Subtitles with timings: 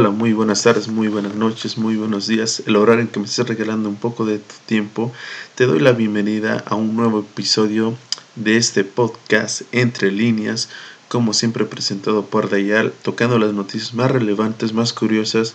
[0.00, 2.62] Hola, muy buenas tardes, muy buenas noches, muy buenos días.
[2.64, 5.12] El horario en que me estés regalando un poco de tu tiempo,
[5.56, 7.94] te doy la bienvenida a un nuevo episodio
[8.34, 10.70] de este podcast Entre Líneas,
[11.08, 15.54] como siempre presentado por Dayal, tocando las noticias más relevantes, más curiosas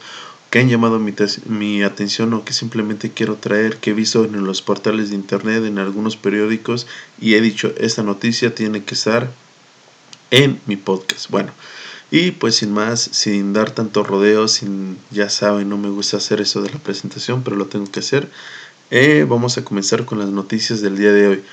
[0.52, 1.12] que han llamado mi,
[1.48, 5.66] mi, atención o que simplemente quiero traer, que he visto en los portales de internet,
[5.66, 6.86] en algunos periódicos,
[7.20, 9.27] y he dicho, esta noticia tiene que estar
[10.30, 11.32] en mi podcast.
[11.32, 11.52] Bueno,
[12.12, 16.41] y pues sin más, sin dar tanto rodeo, sin, ya saben, no me gusta hacer
[16.41, 18.30] eso de la presentación, pero lo tengo que hacer.
[18.91, 21.44] Eh, vamos a comenzar con las noticias del día de hoy.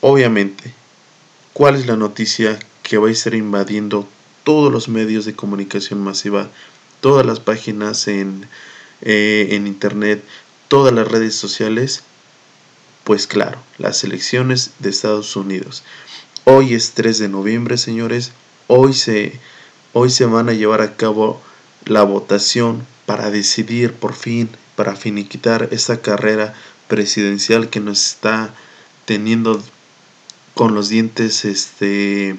[0.00, 0.72] Obviamente,
[1.52, 4.08] ¿cuál es la noticia que va a estar invadiendo
[4.44, 6.48] todos los medios de comunicación masiva,
[7.00, 8.46] todas las páginas en,
[9.02, 10.24] eh, en internet,
[10.68, 12.02] todas las redes sociales?
[13.04, 15.82] Pues claro, las elecciones de Estados Unidos.
[16.44, 18.32] Hoy es 3 de noviembre, señores.
[18.68, 19.38] Hoy se
[20.00, 21.42] Hoy se van a llevar a cabo
[21.84, 26.54] la votación para decidir por fin, para finiquitar esta carrera
[26.86, 28.54] presidencial que nos está
[29.06, 29.60] teniendo
[30.54, 32.36] con los dientes este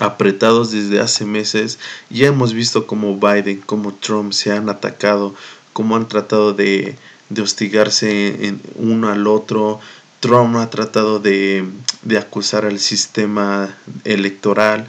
[0.00, 1.78] apretados desde hace meses.
[2.10, 5.36] Ya hemos visto cómo Biden, como Trump se han atacado,
[5.72, 6.96] cómo han tratado de,
[7.28, 9.78] de hostigarse en uno al otro.
[10.18, 11.64] Trump ha tratado de,
[12.02, 14.88] de acusar al sistema electoral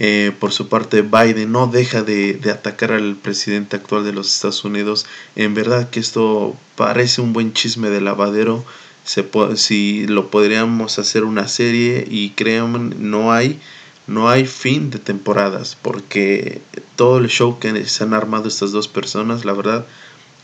[0.00, 4.64] eh, por su parte, Biden no deja de, atacar al presidente actual de los Estados
[4.64, 5.06] Unidos.
[5.34, 8.64] En verdad que esto parece un buen chisme de lavadero.
[9.02, 13.58] Se si lo podríamos hacer una serie y créanme, no hay,
[14.06, 16.62] no hay fin de temporadas porque
[16.94, 19.84] todo el show que se han armado estas dos personas, la verdad,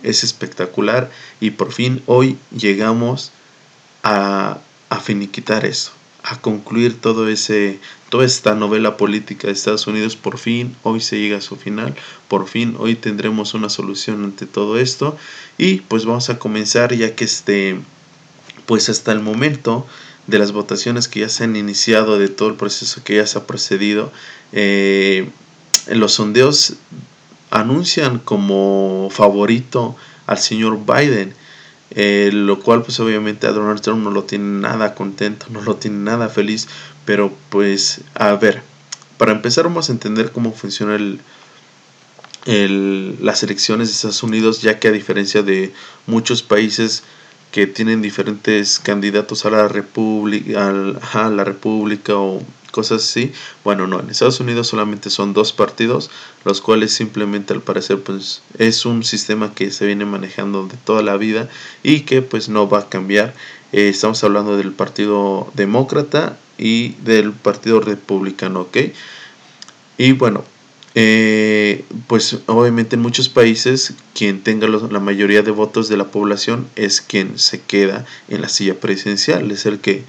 [0.03, 3.31] es espectacular y por fin hoy llegamos
[4.03, 4.59] a,
[4.89, 5.93] a finiquitar eso
[6.25, 7.79] a concluir todo ese,
[8.15, 10.15] toda esta novela política de Estados Unidos.
[10.15, 11.97] Por fin, hoy se llega a su final.
[12.29, 15.19] Por fin, hoy tendremos una solución ante todo esto.
[15.59, 17.81] Y pues vamos a comenzar ya que este,
[18.67, 19.85] pues hasta el momento
[20.29, 23.37] de las votaciones que ya se han iniciado, de todo el proceso que ya se
[23.37, 24.13] ha procedido,
[24.53, 25.29] eh,
[25.89, 26.75] los sondeos
[27.51, 29.97] anuncian como favorito
[30.29, 31.35] al señor Biden.
[31.97, 35.77] Eh, lo cual pues obviamente a Donald Trump no lo tiene nada contento, no lo
[35.77, 36.67] tiene nada feliz,
[37.05, 38.63] pero pues a ver,
[39.19, 41.21] para empezar vamos a entender cómo funciona el,
[42.47, 45.73] el, las elecciones de Estados Unidos, ya que a diferencia de
[46.07, 47.03] muchos países
[47.53, 50.69] que tienen diferentes candidatos a la república,
[51.13, 52.43] a la república o
[52.73, 53.33] cosas así.
[53.63, 56.11] Bueno, no, en Estados Unidos solamente son dos partidos,
[56.45, 61.03] los cuales simplemente al parecer pues es un sistema que se viene manejando de toda
[61.03, 61.49] la vida
[61.85, 63.35] y que pues no va a cambiar.
[63.71, 68.79] Eh, estamos hablando del Partido Demócrata y del Partido Republicano, ¿ok?
[69.99, 70.45] Y bueno,
[70.97, 76.69] eh, pues obviamente en muchos países quien tenga la mayoría de votos de la población
[76.77, 80.05] es quien se queda en la silla presidencial, es el que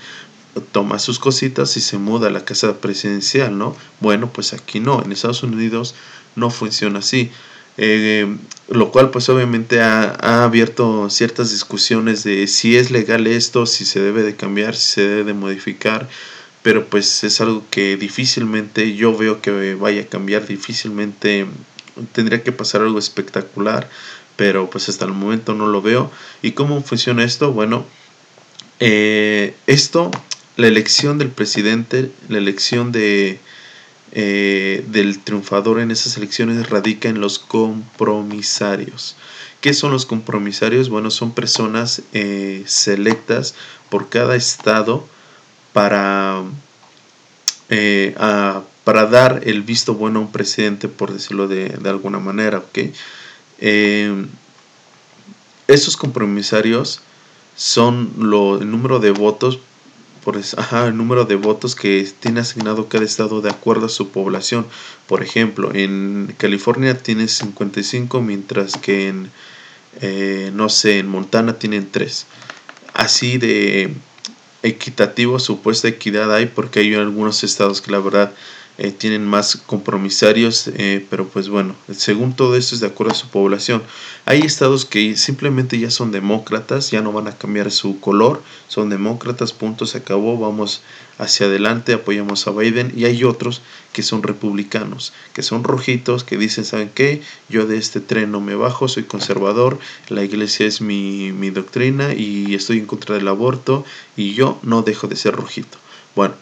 [0.72, 3.76] toma sus cositas y se muda a la casa presidencial, ¿no?
[4.00, 5.96] Bueno, pues aquí no, en Estados Unidos
[6.36, 7.32] no funciona así.
[7.78, 8.38] Eh,
[8.70, 13.84] lo cual pues obviamente ha, ha, abierto ciertas discusiones de si es legal esto, si
[13.84, 16.08] se debe de cambiar, si se debe de modificar,
[16.66, 21.46] pero pues es algo que difícilmente yo veo que vaya a cambiar, difícilmente
[22.12, 23.88] tendría que pasar algo espectacular,
[24.36, 26.12] pero pues hasta el momento no lo veo.
[26.42, 27.52] ¿Y cómo funciona esto?
[27.52, 27.86] Bueno,
[28.80, 30.10] eh, esto
[30.58, 33.38] la elección del presidente, la elección de,
[34.14, 39.18] eh, del triunfador en esas elecciones radica en los compromisarios.
[39.62, 40.90] ¿Qué son los compromisarios?
[40.90, 43.54] Bueno, son personas eh, selectas
[43.92, 45.08] por cada estado
[45.76, 46.42] para,
[47.68, 48.16] eh,
[48.86, 52.60] para dar el visto bueno a un presidente, por decirlo de, alguna manera.
[52.60, 52.94] ¿okay?
[55.68, 57.02] esos compromisarios
[57.58, 59.60] son lo, el número de votos
[60.24, 60.38] por
[60.88, 64.66] el número de votos que tiene asignado cada estado de acuerdo a su población.
[65.08, 69.30] Por ejemplo, en California tiene 55, mientras que en,
[70.00, 72.28] eh, no sé, en Montana tienen 3.
[72.94, 73.94] Así de
[74.66, 78.34] equitativo, supuesta equidad hay, porque hay algunos estados que la verdad
[78.78, 83.16] eh, tienen más compromisarios, eh, pero pues bueno, según todo esto es de acuerdo a
[83.16, 83.82] su población.
[84.26, 88.90] Hay estados que simplemente ya son demócratas, ya no van a cambiar su color, son
[88.90, 90.82] demócratas, punto, se acabó, vamos
[91.18, 93.62] hacia adelante, apoyamos a Biden, y hay otros
[93.94, 97.22] que son republicanos, que son rojitos, que dicen, ¿saben qué?
[97.48, 99.80] Yo de este tren no me bajo, soy conservador,
[100.10, 103.86] la iglesia es mi, mi doctrina y estoy en contra del aborto
[104.18, 105.78] y yo no dejo de ser rojito.
[106.16, 106.36] Bueno,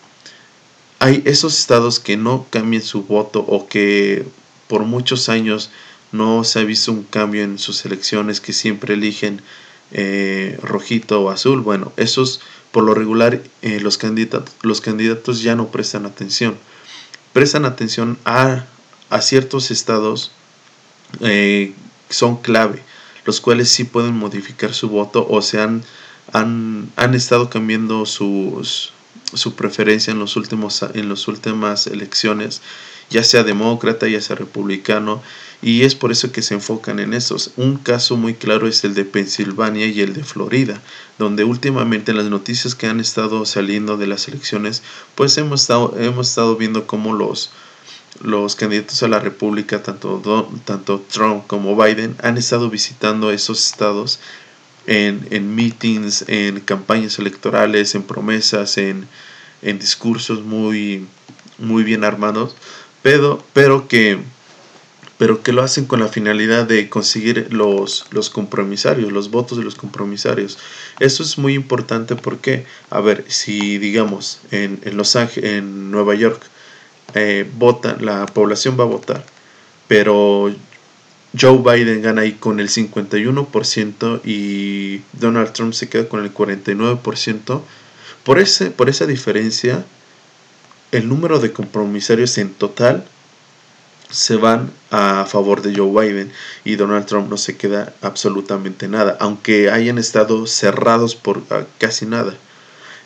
[1.04, 4.26] hay esos estados que no cambien su voto o que
[4.70, 5.70] por muchos años
[6.14, 9.42] no se ha visto un cambio en sus elecciones que siempre eligen
[9.92, 11.60] eh, rojito o azul.
[11.60, 12.40] Bueno, esos
[12.72, 16.58] por lo regular eh, los, candidatos, los candidatos ya no prestan atención.
[17.34, 18.64] Prestan atención a,
[19.10, 20.32] a ciertos estados
[21.20, 21.74] eh,
[22.10, 22.82] son clave,
[23.26, 25.84] los cuales sí pueden modificar su voto o se han,
[26.32, 28.94] han, han estado cambiando sus,
[29.36, 32.62] su preferencia en los últimos en las últimas elecciones
[33.10, 35.22] ya sea demócrata ya sea republicano
[35.62, 38.94] y es por eso que se enfocan en esos un caso muy claro es el
[38.94, 40.82] de Pensilvania y el de Florida
[41.18, 44.84] donde últimamente en las noticias que han estado saliendo de las elecciones
[45.16, 47.52] pues hemos estado hemos estado viendo cómo los
[48.22, 50.22] los candidatos a la República, tanto,
[50.66, 54.20] tanto Trump como Biden, han estado visitando esos estados
[54.88, 59.08] en, en meetings, en campañas electorales, en promesas, en,
[59.62, 61.08] en discursos muy,
[61.58, 62.56] muy bien armados,
[63.02, 64.20] pero, pero, que,
[65.18, 69.64] pero que lo hacen con la finalidad de conseguir los, los compromisarios, los votos de
[69.64, 70.58] los compromisarios.
[71.00, 76.16] Eso es muy importante porque, a ver, si digamos en, en Los Ángeles, en Nueva
[76.16, 76.42] York,
[77.16, 77.46] eh,
[78.00, 79.26] la población va a votar,
[79.88, 80.54] pero
[81.40, 87.62] Joe Biden gana ahí con el 51% y Donald Trump se queda con el 49%.
[88.24, 89.84] Por, ese, por esa diferencia,
[90.92, 93.06] el número de compromisarios en total
[94.12, 96.32] se van a favor de Joe Biden
[96.64, 102.06] y Donald Trump no se queda absolutamente nada, aunque hayan estado cerrados por ah, casi
[102.06, 102.36] nada.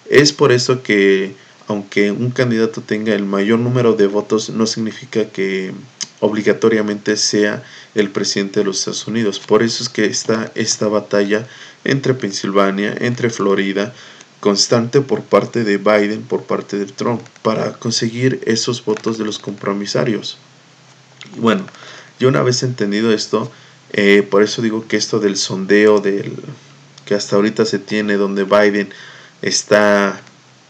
[0.09, 1.33] Es por eso que
[1.67, 5.73] aunque un candidato tenga el mayor número de votos, no significa que
[6.19, 9.39] obligatoriamente sea el presidente de los Estados Unidos.
[9.39, 11.47] Por eso es que está esta batalla
[11.83, 13.93] entre Pensilvania, entre Florida,
[14.39, 19.39] constante por parte de Biden, por parte de Trump, para conseguir esos votos de los
[19.39, 20.37] compromisarios.
[21.37, 21.65] Bueno,
[22.19, 23.51] yo una vez entendido esto,
[23.91, 26.33] eh, por eso digo que esto del sondeo del
[27.05, 28.89] que hasta ahorita se tiene, donde Biden
[29.41, 30.21] está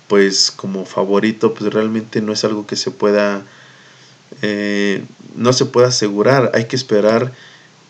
[0.07, 3.43] pues como favorito pues realmente no es algo que se pueda
[4.41, 5.03] eh,
[5.35, 7.31] no se pueda asegurar hay que esperar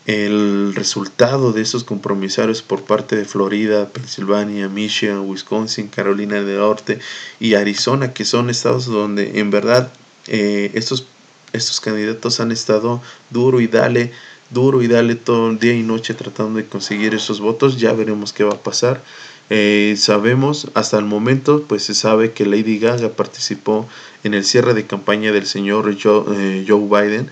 [0.08, 6.98] el resultado de esos compromisarios por parte de Florida, Pensilvania, Michigan, Wisconsin, Carolina del Norte
[7.38, 9.92] y Arizona, que son estados donde en verdad
[10.26, 11.06] eh, estos,
[11.52, 14.10] estos candidatos han estado duro y dale,
[14.48, 17.78] duro y dale todo el día y noche tratando de conseguir esos votos.
[17.78, 19.02] Ya veremos qué va a pasar.
[19.50, 23.88] Eh, sabemos, hasta el momento, pues se sabe que Lady Gaga participó
[24.24, 27.30] en el cierre de campaña del señor Joe, eh, Biden,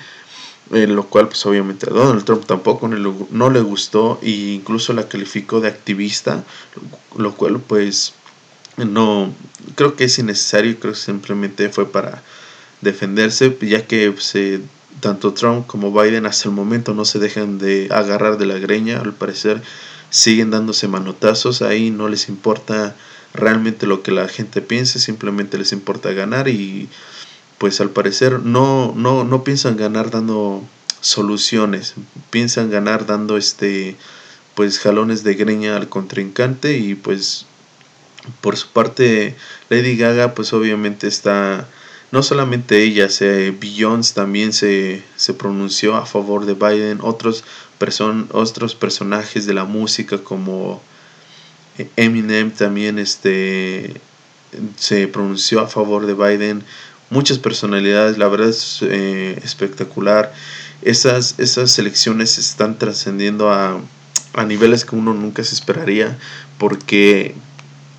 [0.72, 5.08] en lo cual pues obviamente a Donald Trump tampoco no le, gustó e incluso la
[5.08, 6.42] calificó de activista,
[7.16, 8.14] lo cual pues
[8.76, 9.32] no
[9.74, 12.22] creo que es innecesario, creo que simplemente fue para
[12.80, 14.60] defenderse, ya que pues, eh,
[15.00, 19.00] tanto Trump como Biden hasta el momento no se dejan de agarrar de la greña,
[19.00, 19.62] al parecer
[20.16, 22.96] siguen dándose manotazos, ahí no les importa
[23.34, 26.88] realmente lo que la gente piense, simplemente les importa ganar y
[27.58, 30.62] pues al parecer no, no, no piensan ganar dando
[31.02, 31.94] soluciones,
[32.30, 33.96] piensan ganar dando este
[34.54, 37.44] pues jalones de greña al contrincante y pues
[38.40, 39.36] por su parte
[39.68, 41.68] Lady Gaga pues obviamente está
[42.10, 47.44] no solamente ella, se, Beyoncé también se, se pronunció a favor de Biden, otros
[47.78, 50.82] person, otros personajes de la música como
[51.96, 54.00] Eminem también este,
[54.76, 56.64] se pronunció a favor de Biden.
[57.10, 60.32] Muchas personalidades, la verdad es eh, espectacular.
[60.82, 63.80] Esas, esas elecciones están trascendiendo a,
[64.34, 66.18] a niveles que uno nunca se esperaría
[66.58, 67.34] porque...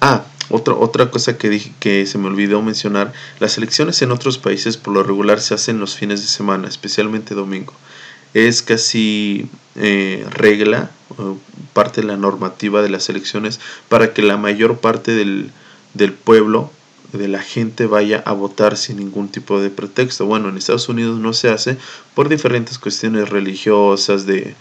[0.02, 4.38] Ah, otra, otra cosa que dije que se me olvidó mencionar, las elecciones en otros
[4.38, 7.74] países por lo regular se hacen los fines de semana, especialmente domingo
[8.34, 10.92] es casi eh, regla,
[11.74, 15.52] parte de la normativa de las elecciones, para que la mayor parte del,
[15.94, 16.72] del pueblo,
[17.14, 20.26] de la gente vaya a votar sin ningún tipo de pretexto.
[20.26, 21.78] Bueno, en Estados Unidos no se hace
[22.14, 24.56] por diferentes cuestiones religiosas, de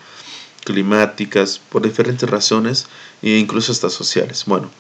[0.65, 2.87] climáticas, por diferentes razones
[3.23, 4.45] e incluso hasta sociales.
[4.47, 4.71] Bueno,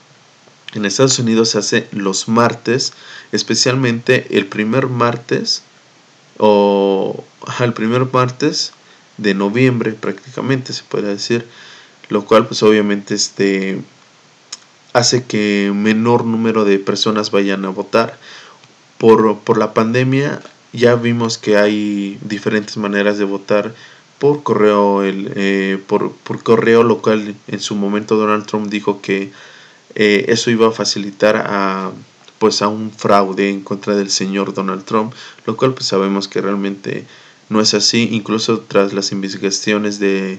[0.74, 2.92] en Estados Unidos se hace los martes,
[3.32, 5.62] especialmente el primer martes
[6.38, 7.24] o
[7.60, 8.72] el primer martes
[9.18, 11.46] de noviembre prácticamente se puede decir
[12.08, 13.82] lo cual pues obviamente este
[14.92, 18.18] hace que menor número de personas vayan a votar.
[18.98, 20.40] Por, por la pandemia
[20.72, 23.74] ya vimos que hay diferentes maneras de votar
[24.18, 27.34] por correo el, eh, por, por, correo local.
[27.46, 29.32] En su momento Donald Trump dijo que
[29.94, 31.90] eh, eso iba a facilitar a
[32.38, 35.14] pues a un fraude en contra del señor Donald Trump
[35.46, 37.06] lo cual pues sabemos que realmente
[37.48, 40.38] no es así, incluso tras las investigaciones de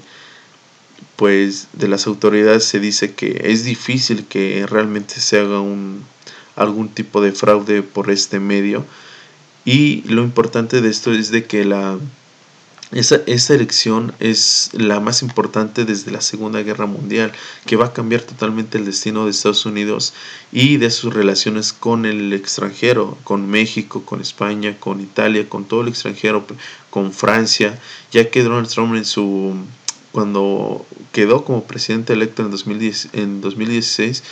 [1.15, 6.03] pues de las autoridades se dice que es difícil que realmente se haga un
[6.55, 8.85] algún tipo de fraude por este medio.
[9.63, 11.97] Y lo importante de esto es de que la
[12.91, 17.33] esa, esta elección es la más importante desde la Segunda Guerra Mundial,
[17.65, 20.13] que va a cambiar totalmente el destino de Estados Unidos
[20.51, 25.81] y de sus relaciones con el extranjero, con México, con España, con Italia, con todo
[25.81, 26.45] el extranjero,
[26.89, 27.77] con Francia,
[28.11, 29.55] ya que Donald Trump en su
[30.11, 34.23] cuando quedó como presidente electo en, 2010, en 2016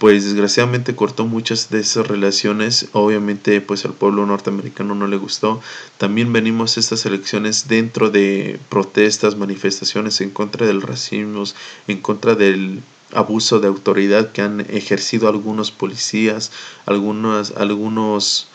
[0.00, 2.88] pues desgraciadamente cortó muchas de esas relaciones.
[2.92, 5.60] Obviamente, pues al pueblo norteamericano no le gustó.
[5.98, 11.44] También venimos estas elecciones dentro de protestas, manifestaciones en contra del racismo,
[11.86, 12.80] en contra del
[13.12, 16.50] abuso de autoridad que han ejercido algunos policías,
[16.86, 18.48] algunas, algunos,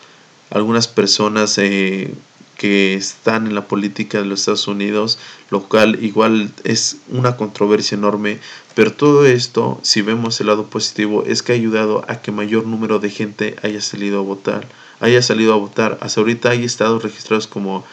[0.50, 2.12] algunas personas eh,
[2.56, 5.18] que están en la política de los Estados Unidos,
[5.50, 8.38] lo cual igual es una controversia enorme,
[8.74, 12.66] pero todo esto, si vemos el lado positivo, es que ha ayudado a que mayor
[12.66, 14.66] número de gente haya salido a votar,
[15.00, 15.98] haya salido a votar.
[16.00, 17.84] Hasta ahorita hay estados registrados como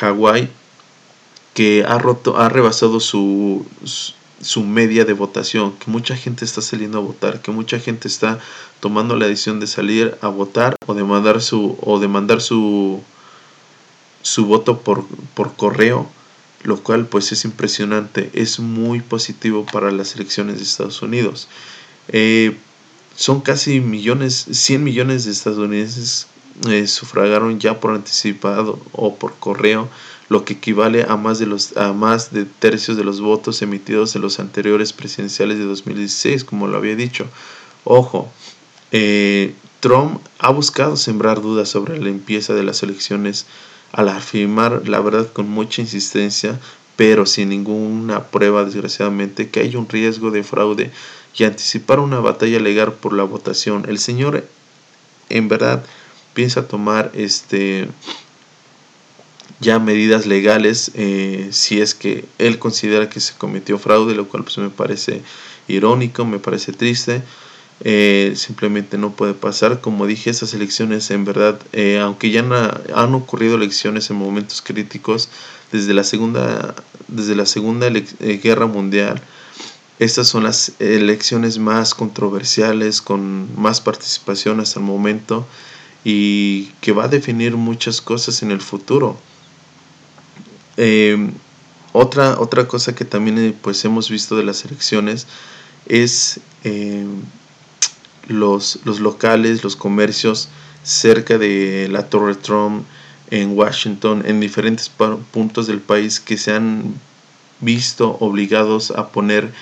[0.00, 0.48] Hawái,
[1.54, 3.66] que ha roto, ha rebasado su,
[4.40, 8.38] su media de votación, que mucha gente está saliendo a votar, que mucha gente está
[8.80, 13.02] tomando la decisión de salir a votar o de mandar su o de mandar su
[14.22, 16.08] su voto por, por correo,
[16.64, 21.48] lo cual pues es impresionante, es muy positivo para las elecciones de Estados Unidos.
[22.08, 22.56] Eh,
[23.14, 26.28] son casi millones, 100 millones de estadounidenses
[26.68, 29.88] eh, sufragaron ya por anticipado o por correo,
[30.28, 34.16] lo que equivale a más de los a más de tercios de los votos emitidos
[34.16, 37.26] en los anteriores presidenciales de 2016, como lo había dicho.
[37.84, 38.30] Ojo,
[38.92, 43.46] eh, Trump ha buscado sembrar dudas sobre la limpieza de las elecciones
[43.92, 46.58] al afirmar la verdad con mucha insistencia,
[46.96, 50.90] pero sin ninguna prueba desgraciadamente que hay un riesgo de fraude
[51.36, 53.84] y anticipar una batalla legal por la votación.
[53.88, 54.44] El señor
[55.28, 55.84] en verdad
[56.34, 57.88] piensa tomar este
[59.60, 64.42] ya medidas legales eh, si es que él considera que se cometió fraude, lo cual
[64.42, 65.22] pues me parece
[65.68, 67.22] irónico, me parece triste.
[67.84, 69.80] Eh, simplemente no puede pasar.
[69.80, 72.40] Como dije, esas elecciones en verdad, eh, aunque ya
[72.94, 75.28] han ocurrido elecciones en momentos críticos
[75.72, 76.74] desde la Segunda,
[77.08, 79.20] desde la segunda eh, Guerra Mundial,
[79.98, 85.46] estas son las elecciones más controversiales, con más participación hasta el momento
[86.04, 89.16] y que va a definir muchas cosas en el futuro.
[91.92, 95.26] otra, otra cosa que también pues hemos visto de las elecciones
[95.86, 96.40] es
[98.28, 100.48] los, los locales, los comercios
[100.82, 102.84] cerca de la Torre Trump
[103.30, 106.94] en Washington, en diferentes puntos del país que se han
[107.60, 109.52] visto obligados a poner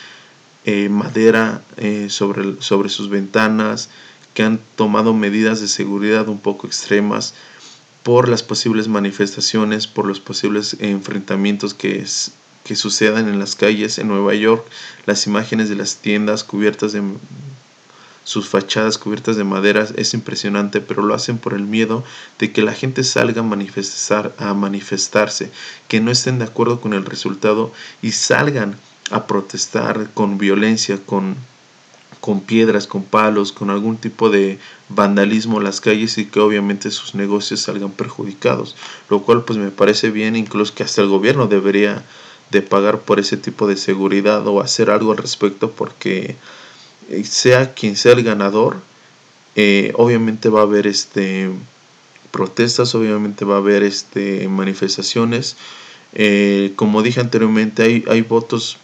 [0.64, 3.88] eh, madera eh, sobre, sobre sus ventanas,
[4.34, 7.34] que han tomado medidas de seguridad un poco extremas
[8.02, 12.04] por las posibles manifestaciones, por los posibles enfrentamientos que,
[12.64, 14.64] que sucedan en las calles en Nueva York,
[15.06, 17.02] las imágenes de las tiendas cubiertas de
[18.30, 22.04] sus fachadas cubiertas de maderas es impresionante, pero lo hacen por el miedo
[22.38, 25.50] de que la gente salga a, manifestar, a manifestarse,
[25.88, 27.72] que no estén de acuerdo con el resultado
[28.02, 28.76] y salgan
[29.10, 31.34] a protestar con violencia, con,
[32.20, 34.60] con piedras, con palos, con algún tipo de
[34.90, 38.76] vandalismo en las calles y que obviamente sus negocios salgan perjudicados,
[39.08, 42.04] lo cual pues me parece bien, incluso que hasta el gobierno debería
[42.52, 46.36] de pagar por ese tipo de seguridad o hacer algo al respecto porque
[47.24, 48.80] sea quien sea el ganador,
[49.56, 51.50] eh, obviamente va a haber este
[52.30, 55.56] protestas, obviamente va a haber este manifestaciones.
[56.12, 58.78] Eh, como dije anteriormente, hay, hay votos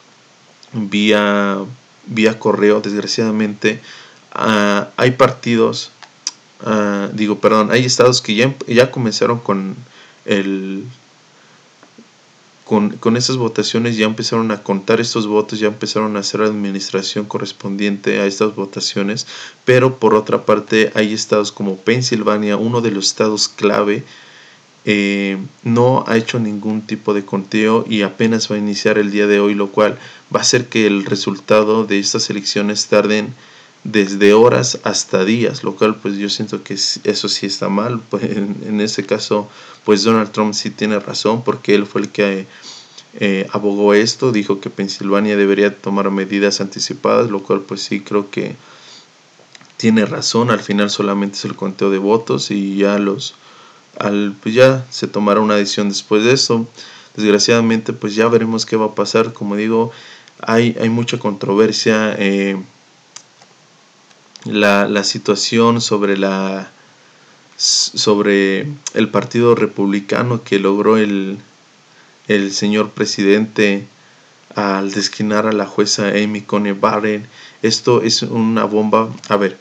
[0.72, 1.58] vía,
[2.06, 3.80] vía correo, desgraciadamente.
[4.32, 5.92] Ah, hay partidos,
[6.64, 9.76] ah, digo, perdón, hay estados que ya, ya comenzaron con
[10.24, 10.84] el
[12.66, 16.46] con, con esas votaciones ya empezaron a contar estos votos, ya empezaron a hacer la
[16.46, 19.28] administración correspondiente a estas votaciones,
[19.64, 24.02] pero por otra parte hay estados como Pensilvania, uno de los estados clave,
[24.84, 29.28] eh, no ha hecho ningún tipo de conteo y apenas va a iniciar el día
[29.28, 29.96] de hoy, lo cual
[30.34, 33.32] va a hacer que el resultado de estas elecciones tarden
[33.92, 38.24] desde horas hasta días, lo cual pues yo siento que eso sí está mal, pues
[38.24, 39.48] en, ese caso
[39.84, 42.46] pues Donald Trump sí tiene razón porque él fue el que
[43.18, 48.30] eh, abogó esto, dijo que Pensilvania debería tomar medidas anticipadas, lo cual pues sí creo
[48.30, 48.56] que
[49.76, 53.34] tiene razón, al final solamente es el conteo de votos y ya los
[53.98, 56.66] al, pues ya se tomará una decisión después de eso.
[57.16, 59.32] Desgraciadamente, pues ya veremos qué va a pasar.
[59.32, 59.90] Como digo,
[60.42, 62.14] hay, hay mucha controversia.
[62.18, 62.58] Eh,
[64.46, 66.70] la, la, situación sobre la
[67.56, 71.38] sobre el partido republicano que logró el,
[72.28, 73.86] el señor presidente
[74.54, 77.24] al desquinar a la jueza Amy Coney Barrett.
[77.62, 79.10] Esto es una bomba.
[79.28, 79.58] A ver,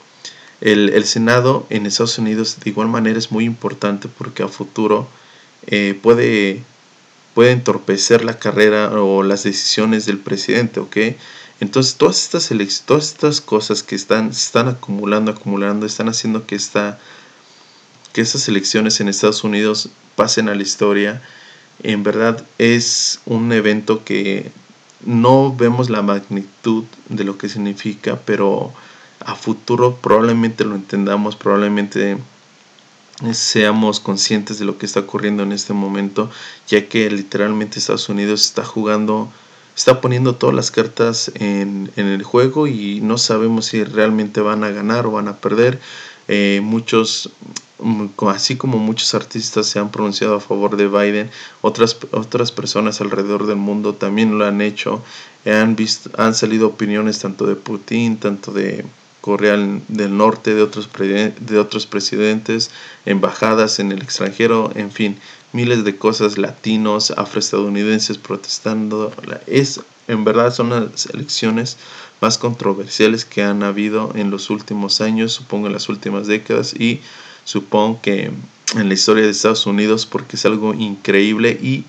[0.62, 5.08] el, Senado en Estados Unidos de igual manera es muy importante porque a futuro
[5.68, 6.63] eh, puede,
[7.34, 10.98] puede entorpecer la carrera o las decisiones del presidente, ¿ok?
[11.60, 12.50] Entonces todas estas,
[12.86, 17.00] todas estas cosas que están, están acumulando, acumulando, están haciendo que, esta,
[18.14, 21.22] que estas elecciones en Estados Unidos pasen a la historia.
[21.82, 24.52] En verdad es un evento que
[25.06, 28.74] no vemos la magnitud de lo que significa, pero
[29.20, 32.18] a futuro probablemente lo entendamos, probablemente
[33.34, 36.30] seamos conscientes de lo que está ocurriendo en este momento,
[36.68, 39.32] ya que literalmente Estados Unidos está jugando,
[39.75, 44.70] está poniendo todas las cartas en, el juego y no sabemos si realmente van a
[44.70, 45.79] ganar o van a perder.
[46.27, 47.29] Eh, muchos,
[47.79, 51.29] mm, así como muchos artistas se han pronunciado a favor de Biden,
[51.62, 55.03] otras, otras personas alrededor del mundo también lo han hecho.
[55.46, 58.86] Han, visto, han salido opiniones tanto de Putin, tanto de
[59.25, 62.70] Corea del Norte, de otros, de otros presidentes,
[63.08, 65.17] embajadas en el extranjero, en fin,
[65.51, 69.12] miles de cosas, latinos, afroestadounidenses protestando.
[69.48, 71.77] Es, en verdad son las elecciones
[72.22, 77.01] más controversiales que han habido en los últimos años, supongo en las últimas décadas y
[77.46, 78.25] supongo que
[78.75, 81.84] en la historia de Estados Unidos porque es algo increíble y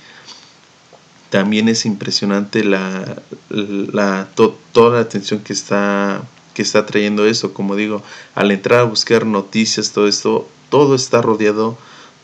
[1.29, 4.27] también es impresionante la, la
[4.73, 6.23] toda la atención que está
[6.57, 7.53] que está trayendo eso.
[7.53, 8.03] Como digo,
[8.35, 11.77] al entrar a buscar noticias, todo esto, todo está rodeado,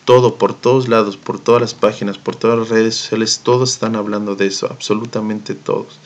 [0.07, 3.95] todo por todos lados, por todas las páginas, por todas las redes sociales, todos están
[3.95, 5.99] hablando de eso, absolutamente todos.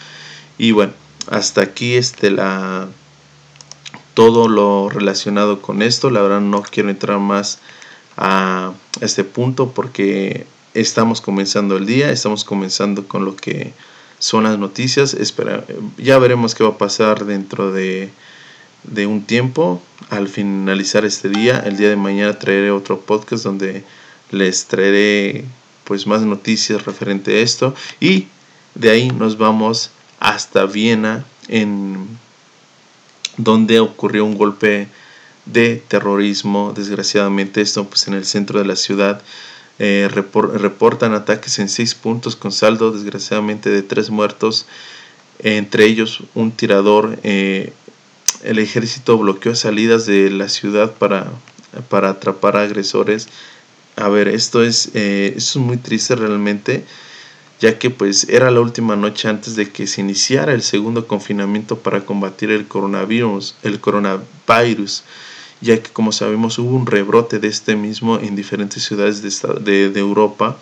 [0.58, 0.92] Y bueno,
[1.30, 2.88] hasta aquí este la
[4.14, 6.10] todo lo relacionado con esto.
[6.10, 7.60] La verdad no quiero entrar más
[8.16, 13.72] a este punto porque estamos comenzando el día, estamos comenzando con lo que
[14.18, 15.14] son las noticias.
[15.14, 15.64] Espera,
[15.98, 18.10] ya veremos qué va a pasar dentro de,
[18.88, 19.82] de, un tiempo.
[20.10, 23.84] Al finalizar este día, el día de mañana traeré otro podcast donde
[24.30, 25.44] les traeré
[25.84, 28.26] pues más noticias referente a esto y
[28.74, 32.08] de ahí nos vamos hasta Viena en
[33.36, 34.88] donde ocurrió un golpe
[35.44, 39.22] de terrorismo desgraciadamente esto pues en el centro de la ciudad
[39.78, 44.66] eh, reportan ataques en seis puntos con saldo desgraciadamente de tres muertos,
[45.38, 47.18] entre ellos un tirador.
[47.22, 47.74] Eh,
[48.42, 51.30] el ejército bloqueó salidas de la ciudad para,
[51.88, 53.28] para atrapar a agresores.
[53.96, 56.84] A ver, esto es, eh, es muy triste realmente,
[57.60, 61.78] ya que pues era la última noche antes de que se iniciara el segundo confinamiento
[61.78, 63.56] para combatir el coronavirus.
[63.62, 65.04] El coronavirus
[65.60, 70.00] ya que como sabemos hubo un rebrote de este mismo en diferentes ciudades de, de,
[70.00, 70.58] Europa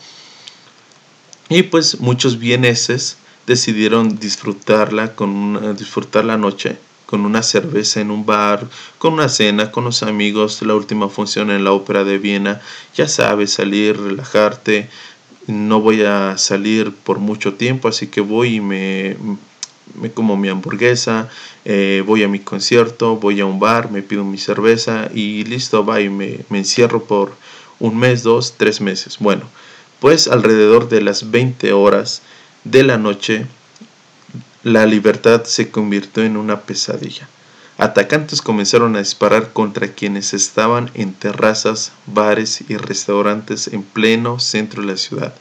[1.49, 6.79] y pues muchos vieneses decidieron disfrutarla con disfrutar la noche
[7.15, 8.67] con una cerveza en un bar,
[8.99, 12.61] con una cena con los amigos, la última función en la ópera de Viena,
[12.93, 14.89] ya sabes, salir, relajarte,
[15.47, 19.17] no voy a salir por mucho tiempo, así que voy y me
[20.13, 21.29] como mi hamburguesa,
[21.65, 25.87] eh, voy a mi concierto, voy a un bar, me pido mi cerveza y listo,
[25.87, 27.37] va y me, me encierro por
[27.79, 29.19] un mes, dos, tres meses.
[29.21, 29.45] Bueno,
[30.01, 32.23] pues alrededor de las 20 horas
[32.65, 33.47] de la noche,
[34.65, 37.29] la libertad se convirtió en una pesadilla.
[37.77, 44.81] Atacantes comenzaron a disparar contra quienes estaban en terrazas, bares y restaurantes en pleno centro
[44.81, 45.35] de la ciudad,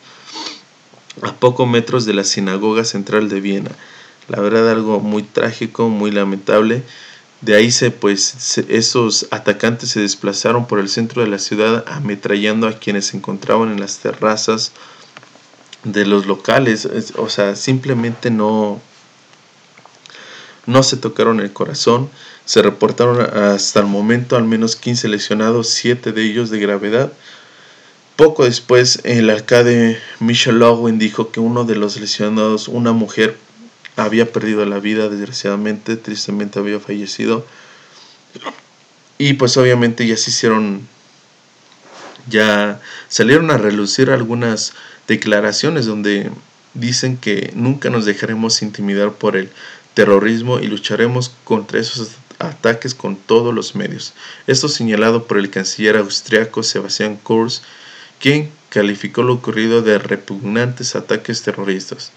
[1.21, 3.71] a pocos metros de la sinagoga central de Viena.
[4.27, 6.83] La verdad algo muy trágico, muy lamentable.
[7.39, 12.67] De ahí se pues esos atacantes se desplazaron por el centro de la ciudad ametrallando
[12.67, 14.73] a quienes se encontraban en las terrazas
[15.85, 18.81] de los locales, o sea, simplemente no
[20.65, 22.09] no se tocaron el corazón.
[22.45, 27.11] Se reportaron hasta el momento al menos 15 lesionados, 7 de ellos de gravedad.
[28.15, 33.37] Poco después, el alcalde Michel Owen dijo que uno de los lesionados, una mujer,
[33.95, 37.45] había perdido la vida, desgraciadamente, tristemente había fallecido.
[39.17, 40.87] Y pues obviamente ya se hicieron,
[42.27, 44.73] ya salieron a relucir algunas
[45.07, 46.31] declaraciones donde
[46.73, 49.49] dicen que nunca nos dejaremos intimidar por el
[49.93, 54.13] terrorismo y lucharemos contra esos ataques con todos los medios.
[54.47, 57.61] Esto señalado por el canciller austriaco Sebastian Kurz,
[58.19, 62.11] quien calificó lo ocurrido de repugnantes ataques terroristas.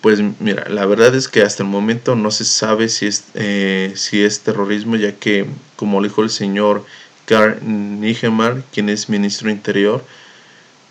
[0.00, 3.92] Pues mira, la verdad es que hasta el momento no se sabe si es, eh,
[3.96, 6.84] si es terrorismo, ya que, como dijo el señor
[7.26, 10.04] Karl Nigemar, quien es ministro interior,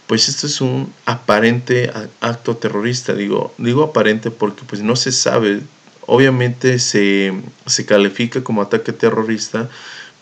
[0.07, 3.13] pues esto es un aparente acto terrorista.
[3.13, 5.61] Digo, digo aparente porque pues no se sabe.
[6.07, 7.33] Obviamente se,
[7.65, 9.69] se califica como ataque terrorista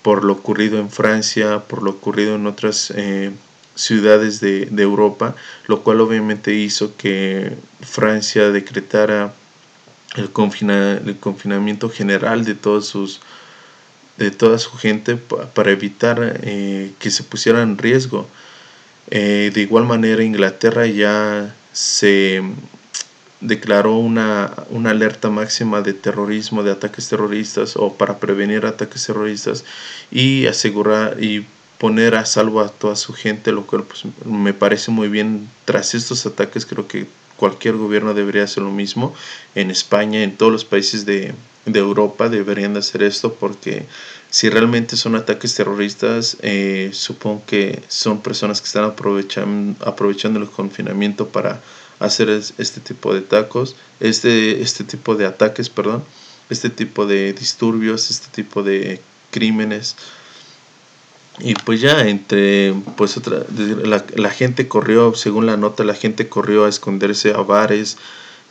[0.01, 3.31] por lo ocurrido en Francia, por lo ocurrido en otras eh,
[3.75, 5.35] ciudades de, Europa,
[5.67, 9.33] lo cual obviamente hizo que Francia decretara
[10.15, 10.29] el,
[11.05, 13.21] el confinamiento general de todos sus
[14.17, 18.27] de toda su gente para evitar eh, que se pusiera en riesgo.
[19.09, 22.43] Eh, de igual manera, Inglaterra ya se
[23.41, 29.65] declaró una, una, alerta máxima de terrorismo, de ataques terroristas o para prevenir ataques terroristas
[30.11, 31.45] y asegurar y
[31.77, 35.49] poner a salvo a toda su gente, lo cual pues, me parece muy bien.
[35.65, 39.15] Tras estos ataques creo que cualquier gobierno debería hacer lo mismo.
[39.55, 41.33] En España, en todos los países de,
[41.65, 43.87] de Europa deberían de hacer esto porque
[44.29, 50.49] si realmente son ataques terroristas, eh, supongo que son personas que están aprovechando, aprovechando el
[50.49, 51.61] confinamiento para
[52.01, 56.03] hacer este tipo de tacos, este, este tipo de ataques, perdón,
[56.49, 59.95] este tipo de disturbios, este tipo de crímenes.
[61.39, 63.45] Y pues ya entre, pues otra,
[63.83, 67.97] la, la gente corrió, según la nota, la gente corrió a esconderse a bares,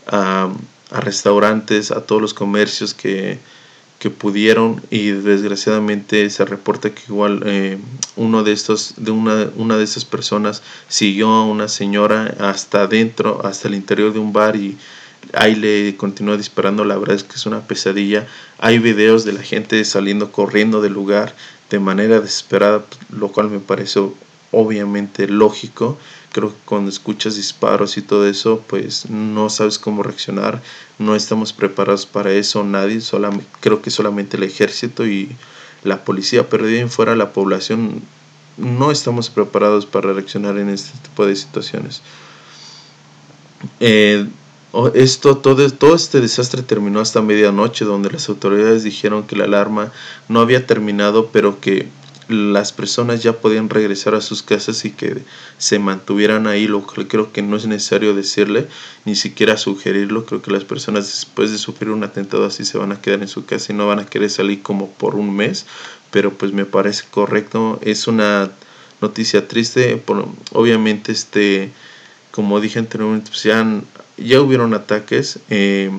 [0.07, 0.51] a,
[0.91, 3.39] a restaurantes, a todos los comercios que,
[4.01, 7.79] que pudieron y desgraciadamente se reporta que igual eh,
[8.17, 13.45] uno de estos de una, una de esas personas siguió a una señora hasta adentro
[13.45, 14.79] hasta el interior de un bar y
[15.35, 16.87] ahí le continuó disparando.
[16.87, 18.27] La verdad es que es una pesadilla.
[18.59, 21.37] Hay videos de la gente saliendo corriendo del lugar
[21.69, 24.01] de manera desesperada lo cual me parece
[24.51, 25.99] obviamente lógico
[26.33, 30.63] creo que cuando escuchas disparos y todo eso, pues no sabes cómo reaccionar,
[30.99, 35.31] no estamos preparados para eso, nadie, solamente, creo que solamente el ejército y
[35.83, 38.03] la policía, pero de fuera la población
[38.57, 42.03] no estamos preparados para reaccionar en este tipo de situaciones.
[43.81, 44.27] Eh,
[44.95, 49.93] esto, todo, todo este desastre terminó hasta medianoche, donde las autoridades dijeron que la alarma
[50.29, 51.89] no había terminado, pero que
[52.31, 55.23] las personas ya podían regresar a sus casas y que
[55.59, 58.69] se mantuvieran ahí, lo que creo que no es necesario decirle,
[59.05, 62.93] ni siquiera sugerirlo, creo que las personas después de sufrir un atentado así se van
[62.93, 65.67] a quedar en su casa y no van a querer salir como por un mes,
[66.11, 68.51] pero pues me parece correcto, es una
[69.01, 70.03] noticia triste,
[70.53, 71.73] obviamente este,
[72.31, 73.67] como dije anteriormente, pues ya,
[74.17, 75.91] ya hubieron ataques, eh,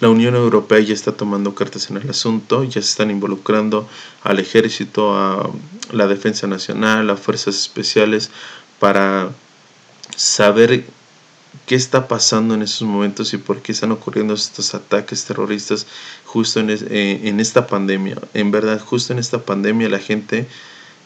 [0.00, 3.88] la Unión Europea ya está tomando cartas en el asunto, ya se están involucrando
[4.22, 5.50] al ejército, a
[5.92, 8.30] la defensa nacional, a fuerzas especiales
[8.80, 9.30] para
[10.16, 10.84] saber
[11.66, 15.86] qué está pasando en esos momentos y por qué están ocurriendo estos ataques terroristas
[16.24, 18.18] justo en, eh, en esta pandemia.
[18.34, 20.46] En verdad, justo en esta pandemia la gente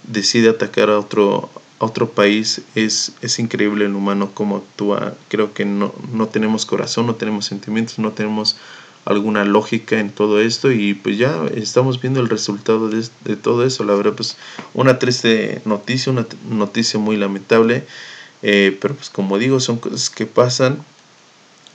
[0.04, 2.62] decide atacar a otro, otro país.
[2.74, 5.14] Es, es increíble el humano cómo actúa.
[5.28, 8.56] Creo que no, no tenemos corazón, no tenemos sentimientos, no tenemos
[9.04, 13.64] alguna lógica en todo esto y pues ya estamos viendo el resultado de, de, todo
[13.64, 13.84] eso.
[13.84, 14.36] La verdad, pues
[14.74, 17.84] una triste noticia, una noticia muy lamentable,
[18.42, 20.84] eh, pero pues como digo, son cosas que pasan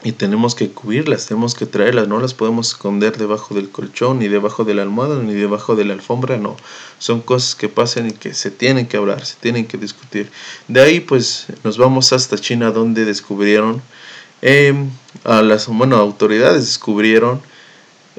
[0.03, 4.27] y tenemos que cubrirlas, tenemos que traerlas, no las podemos esconder debajo del colchón, ni
[4.27, 6.57] debajo de la almohada, ni debajo de la alfombra, no.
[6.99, 10.29] Son cosas que pasan y que se tienen que hablar, se tienen que discutir.
[10.67, 13.81] De ahí pues nos vamos hasta China donde descubrieron
[14.41, 14.73] eh,
[15.23, 17.41] a las bueno, autoridades descubrieron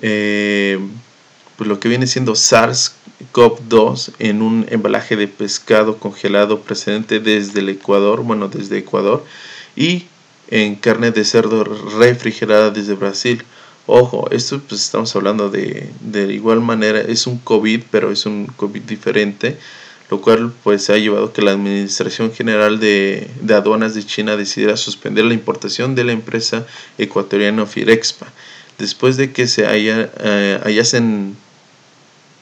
[0.01, 0.79] eh,
[1.57, 7.69] pues lo que viene siendo SARS-CoV-2 en un embalaje de pescado congelado procedente desde el
[7.69, 9.25] Ecuador, bueno, desde Ecuador,
[9.77, 10.07] y
[10.49, 13.43] en carne de cerdo refrigerada desde Brasil.
[13.87, 18.47] Ojo, esto pues estamos hablando de, de igual manera, es un COVID, pero es un
[18.47, 19.59] COVID diferente
[20.11, 24.77] lo cual pues ha llevado a que la Administración General de, Aduanas de China decidiera
[24.77, 26.67] suspender la importación de la empresa
[26.99, 28.27] ecuatoriana Firexpa,
[28.79, 30.61] después de que se haya, eh,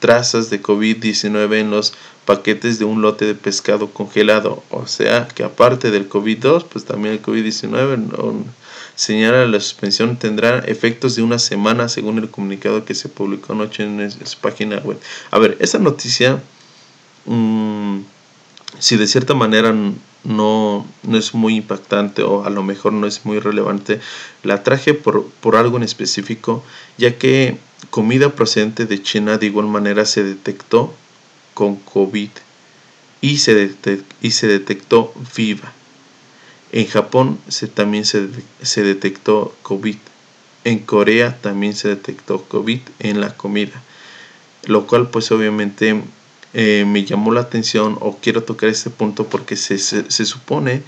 [0.03, 1.93] trazas de COVID-19 en los
[2.25, 7.13] paquetes de un lote de pescado congelado, o sea que aparte del COVID-2, pues también
[7.13, 8.43] el COVID-19
[8.95, 13.83] señala la suspensión tendrá efectos de una semana según el comunicado que se publicó anoche
[13.83, 14.99] en su página web.
[15.31, 16.41] A ver, esa noticia
[17.25, 18.01] Mm,
[18.79, 19.73] si de cierta manera
[20.23, 23.99] no, no es muy impactante o a lo mejor no es muy relevante,
[24.43, 26.63] la traje por, por algo en específico,
[26.97, 27.57] ya que
[27.89, 30.93] comida procedente de China de igual manera se detectó
[31.53, 32.29] con COVID.
[33.21, 33.75] y se,
[34.21, 35.71] y se detectó viva.
[36.73, 37.39] En Japón
[37.73, 38.27] también se,
[38.61, 39.97] se detectó COVID.
[40.65, 43.81] En Corea también se detectó COVID en la comida.
[44.65, 46.01] Lo cual pues obviamente
[46.53, 50.83] eh, me llamó la atención o quiero tocar este punto porque se, se, supone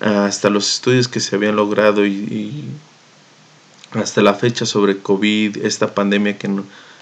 [0.00, 2.64] hasta los estudios que se habían logrado y,
[3.92, 6.48] hasta la fecha sobre COVID, esta pandemia que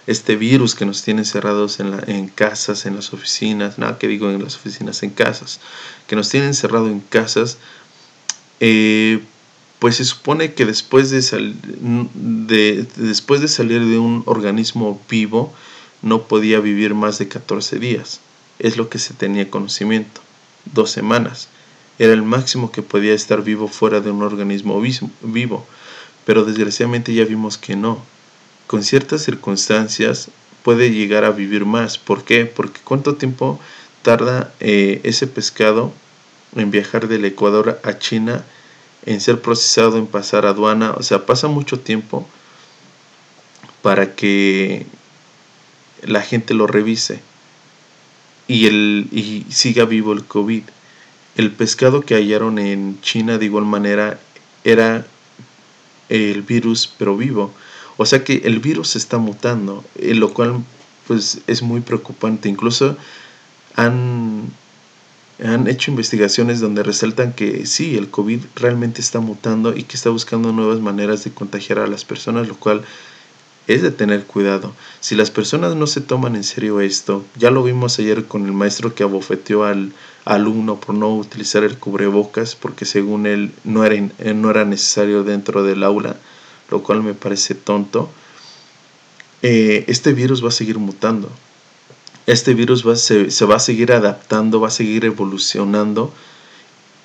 [0.07, 4.07] este virus que nos tiene encerrados en, la, en casas, en las oficinas, nada que
[4.07, 5.61] digo en las oficinas, en casas,
[6.07, 7.59] que nos tienen encerrado en casas,
[8.61, 9.20] eh,
[9.79, 11.20] pues se supone que después de,
[12.14, 15.53] de, después de salir de un organismo vivo,
[16.03, 18.20] no podía vivir más de 14 días.
[18.59, 20.20] Es lo que se tenía conocimiento.
[20.72, 21.49] Dos semanas.
[21.99, 25.66] Era el máximo que podía estar vivo fuera de un organismo vivo.
[26.27, 28.05] Pero desgraciadamente ya vimos que no.
[28.67, 30.29] Con ciertas circunstancias
[30.62, 31.97] puede llegar a vivir más.
[31.97, 32.45] ¿Por qué?
[32.45, 33.59] Porque cuánto tiempo
[34.03, 35.93] tarda eh, ese pescado
[36.55, 38.45] en viajar del Ecuador a China,
[39.05, 40.93] en ser procesado, en pasar aduana.
[40.93, 42.29] O sea, pasa mucho tiempo
[43.83, 44.85] para que
[46.03, 47.21] la gente lo revise
[48.49, 50.65] y, el, y siga vivo el COVID.
[51.37, 54.19] El pescado que hallaron en China de igual manera
[54.65, 55.07] era
[56.09, 57.53] el virus pero vivo.
[57.97, 60.62] O sea que el virus está mutando, eh, lo cual
[61.07, 62.49] pues es muy preocupante.
[62.49, 62.97] Incluso
[63.75, 64.51] han,
[65.42, 70.11] han hecho investigaciones donde resaltan que sí, el COVID realmente está mutando y que está
[70.11, 72.83] buscando nuevas maneras de contagiar a las personas, lo cual
[73.66, 74.75] es de tener cuidado.
[75.01, 78.53] Si las personas no se toman en serio esto, ya lo vimos ayer con el
[78.53, 79.92] maestro que abofeteó al
[80.27, 85.25] alumno por no utilizar el cubrebocas porque según él no era, eh, no era necesario
[85.25, 86.17] dentro del aula,
[86.71, 88.11] lo cual me parece tonto.
[89.41, 91.31] Eh, este virus va a seguir mutando.
[92.27, 96.12] Este virus va, se, se va a seguir adaptando, va a seguir evolucionando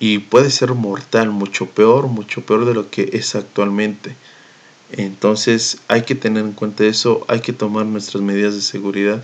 [0.00, 4.16] y puede ser mortal, mucho peor, mucho peor de lo que es actualmente.
[4.90, 9.22] Entonces hay que tener en cuenta eso, hay que tomar nuestras medidas de seguridad.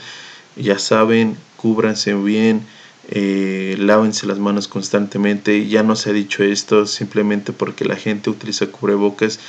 [0.55, 2.65] Ya saben, cúbranse bien,
[3.09, 5.67] eh, lávense las manos constantemente.
[5.67, 9.41] Ya no se ha dicho esto simplemente porque la gente utiliza cubrebocas.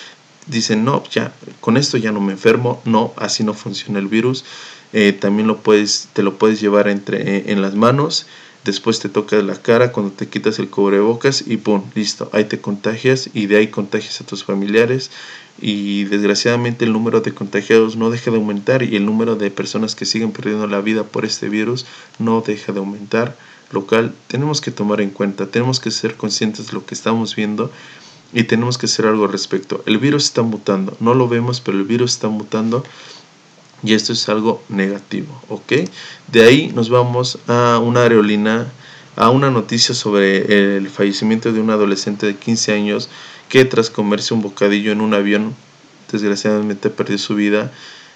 [0.48, 2.82] Dicen, no, ya, con esto ya no me enfermo.
[2.86, 4.46] No, así no funciona el virus.
[4.94, 8.26] Eh, también lo puedes, te lo puedes llevar entre, eh, en las manos
[8.66, 12.60] después te tocas la cara cuando te quitas el cubrebocas y pum, listo, ahí te
[12.60, 15.12] contagias y de ahí contagias a tus familiares
[15.62, 19.96] y desgraciadamente el número de contagiados no deja de aumentar y el número de personas
[19.96, 21.86] que siguen perdiendo la vida por este virus
[22.18, 23.38] no deja de aumentar,
[23.72, 27.36] lo cual tenemos que tomar en cuenta, tenemos que ser conscientes de lo que estamos
[27.36, 27.72] viendo
[28.34, 29.84] y tenemos que hacer algo al respecto.
[29.86, 32.84] El virus está mutando, no lo vemos, pero el virus está mutando
[33.84, 35.74] y esto es algo negativo, ¿ok?
[36.32, 38.72] De ahí nos vamos a una aerolínea,
[39.16, 43.10] a una noticia sobre el fallecimiento de un adolescente de 15 años
[43.48, 45.56] que tras comerse un bocadillo en un avión,
[46.12, 47.72] desgraciadamente perdió su vida.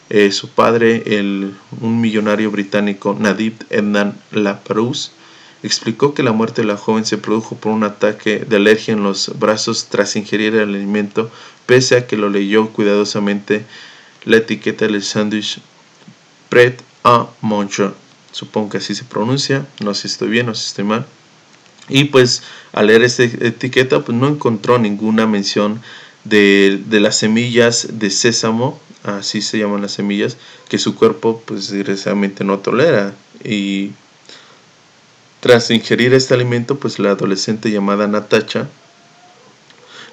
[0.10, 5.14] Eh, su padre, el, un millonario británico, Nadib Ednan Laprous,
[5.64, 9.04] explicó que la muerte de la joven se produjo por un ataque de alergia en
[9.04, 11.32] los brazos tras ingerir el alimento,
[11.66, 13.66] pese a que lo leyó cuidadosamente
[14.26, 15.60] la etiqueta del sándwich
[16.50, 17.96] Pret a Moncho.
[18.32, 21.06] Supongo que así se pronuncia, no sé si estoy bien, sé si estoy mal.
[21.90, 25.82] Y pues al leer esta etiqueta pues no encontró ninguna mención
[26.24, 30.38] de, las semillas de sésamo, así se llaman las semillas,
[30.70, 33.14] que su cuerpo pues desgraciadamente no tolera.
[33.44, 33.92] Y
[35.44, 38.70] tras ingerir este alimento pues la adolescente llamada Natasha,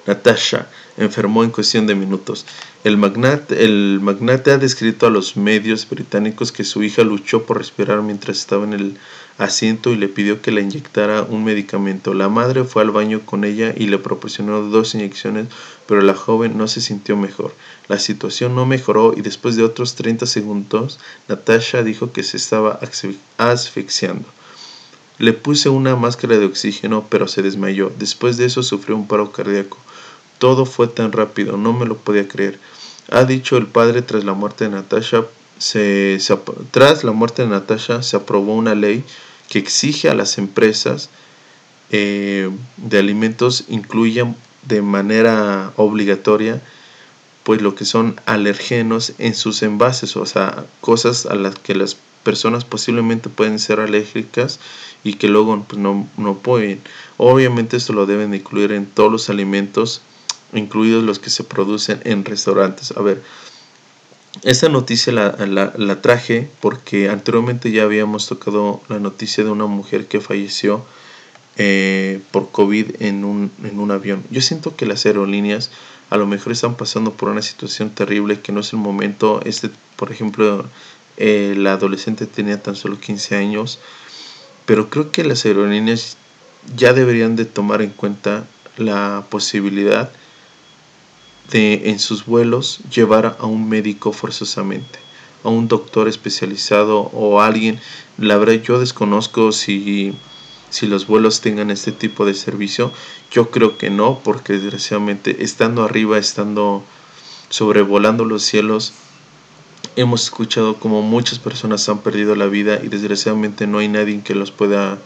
[0.05, 0.67] Natasha
[0.97, 2.45] enfermó en cuestión de minutos.
[2.83, 7.59] El magnate, el magnate ha descrito a los medios británicos que su hija luchó por
[7.59, 8.97] respirar mientras estaba en el
[9.37, 12.13] asiento y le pidió que le inyectara un medicamento.
[12.13, 15.47] La madre fue al baño con ella y le proporcionó dos inyecciones,
[15.87, 17.55] pero la joven no se sintió mejor.
[17.87, 22.81] La situación no mejoró y después de otros 30 segundos, Natasha dijo que se estaba
[23.37, 24.25] asfixiando.
[25.21, 27.91] Le puse una máscara de oxígeno, pero se desmayó.
[27.99, 29.77] Después de eso sufrió un paro cardíaco.
[30.39, 32.59] Todo fue tan rápido, no me lo podía creer.
[33.11, 35.25] Ha dicho el padre tras la muerte de Natasha.
[35.59, 36.17] Se,
[36.71, 39.03] tras la muerte de Natasha se aprobó una ley
[39.47, 41.11] que exige a las empresas
[41.91, 46.63] eh, de alimentos incluyan de manera obligatoria
[47.43, 51.97] pues lo que son alergenos en sus envases, o sea, cosas a las que las
[52.23, 54.59] personas posiblemente pueden ser alérgicas
[55.03, 56.81] y que luego pues, no, no pueden.
[57.17, 60.01] Obviamente esto lo deben incluir en todos los alimentos
[60.53, 62.91] incluidos los que se producen en restaurantes.
[62.91, 63.21] A ver,
[64.43, 70.07] esta noticia la, la, traje porque anteriormente ya habíamos tocado la noticia de una mujer
[70.07, 70.85] que falleció
[71.57, 74.23] eh, por COVID en un, en un avión.
[74.31, 75.71] Yo siento que las aerolíneas
[76.09, 79.41] a lo mejor están pasando por una situación terrible que no es el momento.
[79.45, 80.65] Este, por ejemplo,
[81.17, 83.79] eh, la adolescente tenía tan solo 15 años,
[84.65, 86.17] pero creo que las aerolíneas
[86.75, 88.45] ya deberían de tomar en cuenta
[88.77, 90.11] la posibilidad
[91.49, 94.99] de en sus vuelos llevar a un médico forzosamente,
[95.43, 97.79] a un doctor especializado o alguien.
[98.17, 100.13] La verdad yo desconozco si,
[100.69, 102.91] si los vuelos tengan este tipo de servicio.
[103.31, 106.83] Yo creo que no, porque desgraciadamente estando arriba, estando
[107.49, 108.93] sobrevolando los cielos,
[109.95, 114.35] hemos escuchado como muchas personas han perdido la vida y desgraciadamente no hay nadie que
[114.35, 114.97] los pueda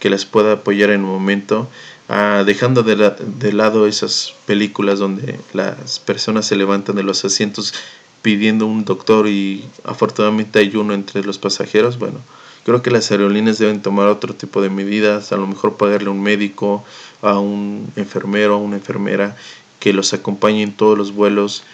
[0.00, 1.68] que las pueda apoyar en el momento.
[2.10, 7.72] Ah, dejando de, lado esas películas donde las personas se levantan de los asientos
[8.20, 12.20] pidiendo un doctor y afortunadamente hay uno entre los pasajeros, bueno,
[12.64, 16.12] creo que las aerolíneas deben tomar otro tipo de medidas, a lo mejor pagarle a
[16.12, 16.84] un médico,
[17.22, 19.36] a un enfermero, a una enfermera
[19.80, 21.64] que los acompañe en todos los vuelos,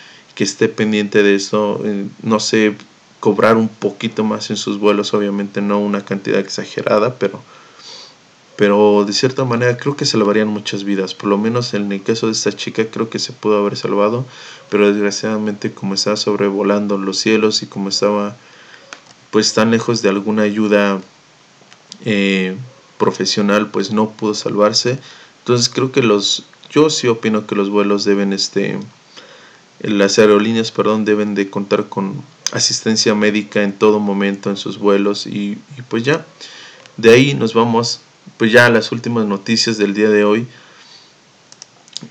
[0.40, 2.74] que esté pendiente de eso, eh, no sé,
[3.20, 7.42] cobrar un poquito más en sus vuelos, obviamente no una cantidad exagerada, pero
[8.57, 12.24] pero de cierta manera creo que salvarían muchas vidas, por lo menos en el caso
[12.24, 14.24] de esta chica creo que se pudo haber salvado,
[14.70, 18.35] pero desgraciadamente como estaba sobrevolando los cielos y como estaba
[19.31, 21.03] pues tan lejos de alguna ayuda
[22.07, 22.57] eh,
[22.96, 24.98] profesional pues no pudo salvarse,
[25.40, 28.79] entonces creo que los, yo sí opino que los vuelos deben este,
[29.83, 35.27] las aerolíneas perdón deben de contar con asistencia médica en todo momento en sus vuelos
[35.27, 36.27] y, pues ya
[36.97, 38.01] de ahí nos vamos
[38.37, 40.47] pues ya las últimas noticias del día de hoy,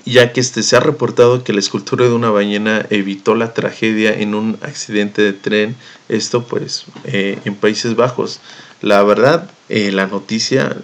[0.04, 4.12] ya que este, se ha reportado que la escultura de una ballena evitó la tragedia
[4.12, 5.76] en un accidente de tren,
[6.08, 8.40] esto pues eh, en Países Bajos.
[8.80, 10.76] La verdad, eh, la noticia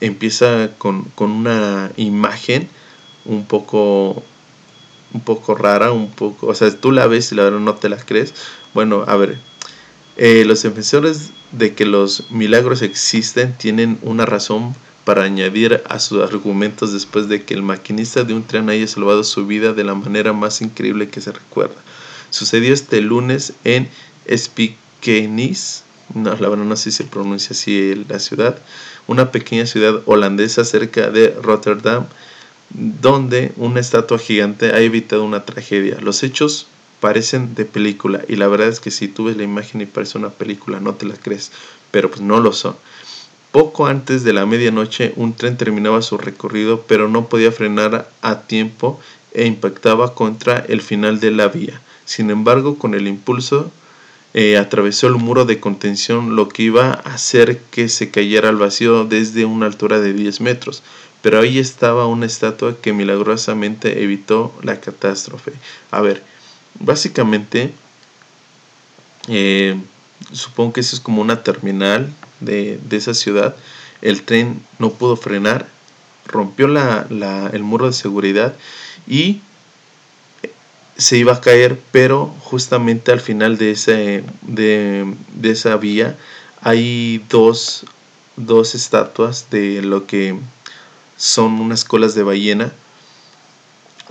[0.00, 2.68] empieza con, con, una imagen
[3.24, 4.22] un poco
[5.14, 7.88] un poco rara, un poco, o sea, tú la ves y la verdad no te
[7.88, 8.34] la crees.
[8.74, 9.38] Bueno, a ver,
[10.16, 16.22] eh, los defensores de que los milagros existen tienen una razón para añadir a sus
[16.22, 19.94] argumentos después de que el maquinista de un tren haya salvado su vida de la
[19.94, 21.76] manera más increíble que se recuerda.
[22.30, 23.88] Sucedió este lunes en
[24.34, 25.82] Spikenis,
[26.14, 28.58] no, la verdad no sé si se pronuncia así la ciudad,
[29.06, 32.06] una pequeña ciudad holandesa cerca de Rotterdam,
[32.74, 35.98] donde una estatua gigante ha evitado una tragedia.
[36.00, 36.66] Los hechos
[37.00, 40.18] parecen de película y la verdad es que si tú ves la imagen y parece
[40.18, 41.52] una película no te la crees,
[41.90, 42.76] pero pues no lo son.
[43.50, 48.40] Poco antes de la medianoche un tren terminaba su recorrido pero no podía frenar a
[48.42, 49.00] tiempo
[49.34, 51.80] e impactaba contra el final de la vía.
[52.04, 53.70] Sin embargo, con el impulso
[54.34, 58.56] eh, atravesó el muro de contención, lo que iba a hacer que se cayera al
[58.56, 60.82] vacío desde una altura de 10 metros.
[61.22, 65.52] Pero ahí estaba una estatua que milagrosamente evitó la catástrofe.
[65.90, 66.22] A ver,
[66.80, 67.72] Básicamente,
[69.28, 69.76] eh,
[70.32, 73.56] supongo que eso es como una terminal de, esa ciudad.
[74.00, 75.68] El tren no pudo frenar,
[76.26, 78.56] rompió el muro de seguridad
[79.06, 79.40] y
[80.96, 86.16] se iba a caer, pero justamente al final de, ese, de, de esa vía
[86.60, 87.84] hay dos,
[88.36, 90.38] dos estatuas de lo que
[91.16, 92.72] son unas colas de ballena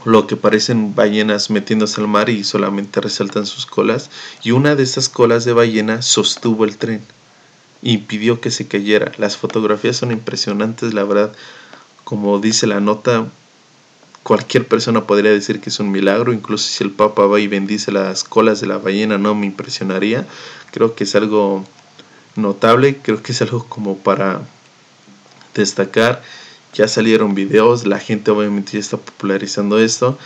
[0.05, 4.09] lo que parecen ballenas metiéndose al mar y solamente resaltan sus colas,
[4.43, 7.01] y una de esas colas de ballena sostuvo el tren,
[7.81, 9.11] impidió que se cayera.
[9.17, 11.33] Las fotografías son impresionantes, la verdad,
[12.03, 13.27] como dice la nota,
[14.23, 17.91] cualquier persona podría decir que es un milagro, incluso si el Papa va y bendice
[17.91, 20.27] las colas de la ballena, no me impresionaría.
[20.71, 21.63] Creo que es algo
[22.35, 24.41] notable, creo que es algo como para
[25.53, 26.23] destacar
[26.73, 30.17] ya salieron videos, la gente obviamente ya está popularizando esto.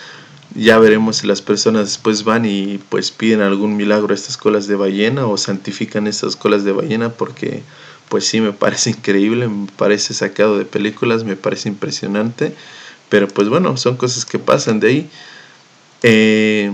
[0.53, 4.67] Ya veremos si las personas después van y pues piden algún milagro a estas colas
[4.67, 7.63] de ballena o santifican estas colas de ballena porque
[8.10, 12.55] pues sí me parece increíble, me parece sacado de películas, me parece impresionante.
[13.09, 15.09] Pero pues bueno, son cosas que pasan de ahí.
[16.03, 16.72] Eh,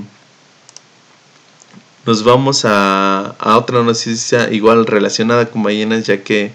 [2.06, 6.52] nos vamos a, a, otra noticia igual relacionada con ballenas ya que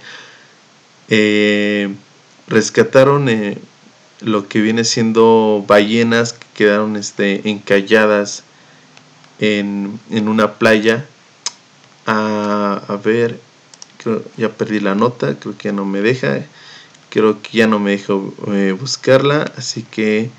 [1.09, 1.95] eh,
[2.47, 3.59] rescataron eh,
[4.21, 8.45] lo que viene siendo ballenas que quedaron este, encalladas
[9.39, 11.07] en, una playa.
[12.07, 13.41] A, ver,
[14.37, 16.45] ya perdí la nota, creo que ya no me deja.
[17.11, 18.15] Creo que ya no me deja
[18.49, 20.31] eh, buscarla, así que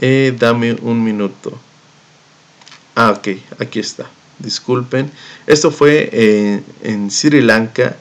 [0.00, 1.58] eh, dame un minuto.
[2.94, 4.10] Ah, ok, aquí está.
[4.38, 5.10] disculpen.
[5.46, 7.96] Esto fue en Sri Lanka,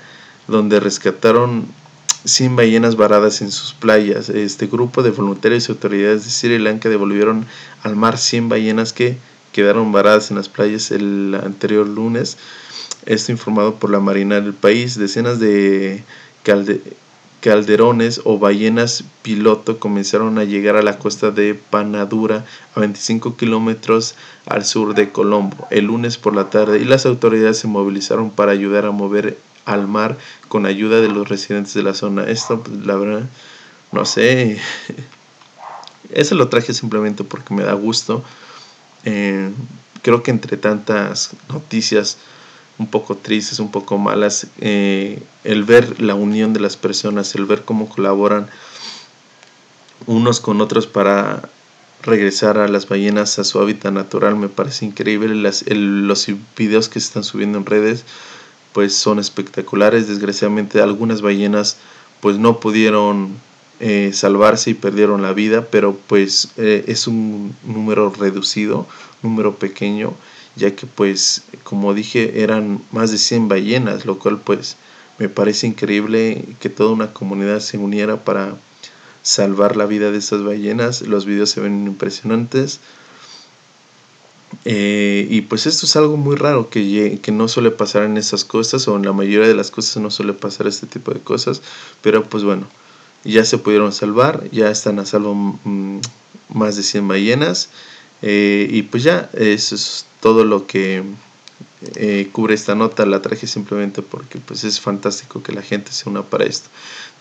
[0.47, 1.67] donde rescataron
[2.27, 4.29] 100 ballenas varadas en sus playas.
[4.29, 7.45] Este grupo de voluntarios y autoridades de Sri Lanka devolvieron
[7.83, 9.17] al mar 100 ballenas que
[9.53, 12.37] quedaron varadas en las playas el anterior lunes.
[13.05, 14.99] Esto informado por la Marina del país.
[14.99, 16.03] Decenas de
[17.39, 24.15] calderones o ballenas piloto comenzaron a llegar a la costa de Panadura, a 25 kilómetros
[24.45, 28.51] al sur de Colombo, el lunes por la tarde, y las autoridades se movilizaron para
[28.51, 29.37] ayudar a mover
[29.67, 32.23] al mar con ayuda de los residentes de la zona.
[32.23, 33.23] Esto, pues, la verdad,
[33.91, 34.59] no sé.
[36.09, 38.23] Eso lo traje simplemente porque me da gusto.
[39.03, 39.51] Eh,
[40.01, 42.17] creo que entre tantas noticias
[42.77, 47.45] un poco tristes, un poco malas, eh, el ver la unión de las personas, el
[47.45, 48.47] ver cómo colaboran
[50.05, 51.49] unos con otros para
[52.03, 55.35] regresar a las ballenas a su hábitat natural me parece increíble.
[55.35, 58.05] Las, los videos que se están subiendo en redes
[58.77, 60.07] pues son espectaculares.
[60.07, 61.77] Desgraciadamente algunas ballenas
[62.21, 63.29] pues no pudieron
[63.79, 68.85] eh, salvarse y perdieron la vida, pero pues eh, es un número reducido,
[69.23, 70.13] número pequeño
[70.55, 74.75] ya que pues como dije eran más de 100 ballenas, lo cual pues
[75.17, 78.57] me parece increíble que toda una comunidad se uniera para
[79.23, 81.01] salvar la vida de estas ballenas.
[81.01, 82.79] Los videos se ven impresionantes.
[84.69, 88.43] Eh, y pues esto es algo muy raro que, que no suele pasar en esas
[88.43, 91.61] cosas o en la mayoría de las cosas no suele pasar este tipo de cosas.
[92.01, 92.67] Pero pues bueno,
[93.23, 95.99] ya se pudieron salvar, ya están a salvo mm,
[96.53, 97.69] más de 100 ballenas.
[98.21, 101.01] Eh, y pues ya, eso es todo lo que
[101.95, 103.05] eh, cubre esta nota.
[103.05, 106.69] La traje simplemente porque pues es fantástico que la gente se una para esto.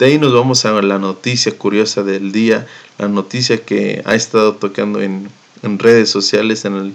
[0.01, 2.67] De ahí nos vamos a la noticia curiosa del día,
[2.99, 5.31] la noticia que ha estado tocando en,
[5.79, 6.95] redes sociales, en el,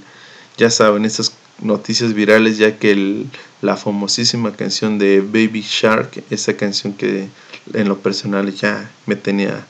[0.57, 3.25] ya saben, estas noticias virales, ya que
[3.61, 7.29] la famosísima canción de Baby Shark, esa canción que
[7.73, 9.65] en lo personal ya me tenía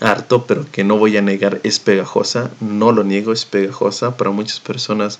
[0.00, 4.30] harto, pero que no voy a negar es pegajosa, no lo niego, es pegajosa, para
[4.30, 5.18] muchas personas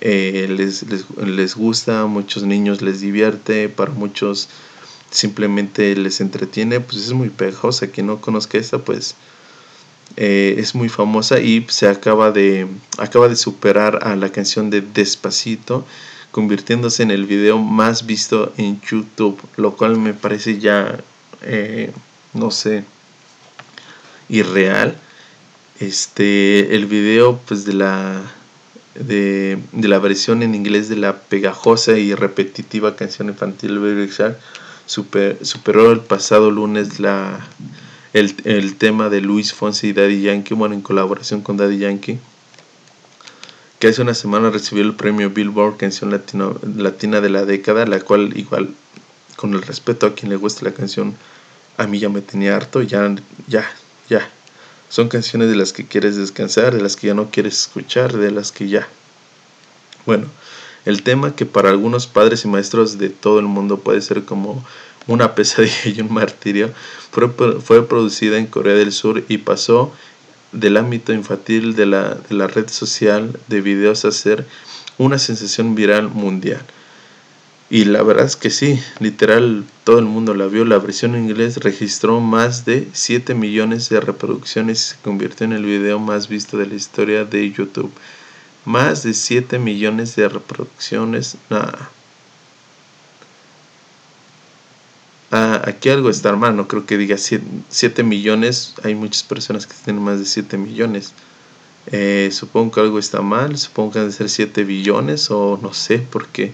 [0.00, 0.84] eh, les,
[1.16, 4.48] les, gusta, a muchos niños les divierte, para muchos
[5.10, 9.14] simplemente les entretiene, pues es muy pegajosa, quien no conozca esta pues
[10.20, 12.66] eh, es muy famosa y se acaba de,
[12.98, 15.86] acaba de superar a la canción de Despacito,
[16.32, 20.98] convirtiéndose en el video más visto en YouTube, lo cual me parece ya,
[21.42, 21.92] eh,
[22.34, 22.82] no sé,
[24.28, 24.96] irreal.
[25.78, 28.20] Este, el video pues de la
[28.96, 34.36] de, la versión en inglés de la pegajosa y repetitiva canción infantil Baby Shark
[34.86, 37.38] super, superó el pasado lunes la,
[38.12, 42.18] el, tema de Luis Fonsi y Daddy Yankee, bueno, en colaboración con Daddy Yankee,
[43.78, 48.00] que hace una semana recibió el premio Billboard Canción Latino, Latina de la década, la
[48.00, 48.74] cual igual,
[49.36, 51.14] con el respeto a quien le guste la canción,
[51.76, 53.14] a mí ya me tenía harto, ya,
[53.46, 53.70] ya,
[54.08, 54.28] ya.
[54.88, 58.30] Son canciones de las que quieres descansar, de las que ya no quieres escuchar, de
[58.30, 58.88] las que ya.
[60.06, 60.26] Bueno,
[60.86, 64.64] el tema que para algunos padres y maestros de todo el mundo puede ser como
[65.08, 66.72] una pesadilla y un martirio,
[67.10, 67.28] fue,
[67.60, 69.92] fue producida en Corea del Sur y pasó
[70.52, 74.46] del ámbito infantil de la, de la red social de videos a ser
[74.96, 76.62] una sensación viral mundial.
[77.70, 80.64] Y la verdad es que sí, literal todo el mundo la vio.
[80.64, 85.52] La versión en inglés registró más de 7 millones de reproducciones y se convirtió en
[85.52, 87.92] el video más visto de la historia de YouTube.
[88.64, 91.36] Más de 7 millones de reproducciones.
[91.50, 91.90] Nada.
[95.30, 98.74] Ah, aquí algo está mal, no creo que diga 7, millones.
[98.82, 101.12] Hay muchas personas que tienen más de 7 millones.
[101.92, 105.98] Eh, supongo que algo está mal, supongo que debe ser 7 billones o no sé,
[105.98, 106.52] porque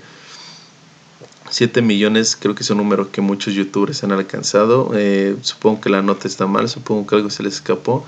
[1.50, 4.90] 7 millones creo que es un número que muchos youtubers han alcanzado.
[4.94, 8.04] Eh, supongo que la nota está mal, supongo que algo se les escapó.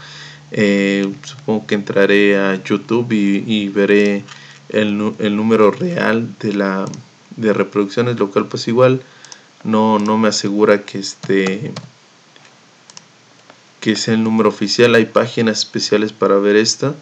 [0.52, 4.24] Eh, supongo que entraré a YouTube y, veré
[4.68, 6.86] el, número real de la
[7.36, 9.02] de reproducciones, lo cual pues igual
[9.64, 11.72] no, no me asegura que este
[13.80, 14.96] que sea el número oficial.
[14.96, 16.96] Hay páginas especiales para ver esto.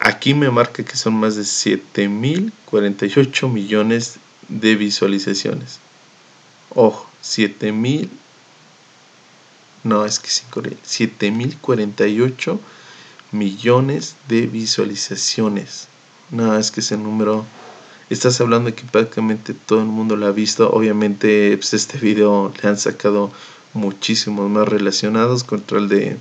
[0.00, 4.16] Aquí me marca que son más de 7.048 millones
[4.48, 5.78] de visualizaciones.
[6.70, 8.10] Ojo, 7000.
[9.84, 12.60] No, es que 7048
[13.30, 15.86] millones de visualizaciones.
[16.30, 17.46] No, es que ese número.
[18.10, 20.70] Estás hablando de que prácticamente todo el mundo lo ha visto.
[20.70, 23.30] Obviamente, pues este video le han sacado
[23.74, 26.18] muchísimos más relacionados contra el de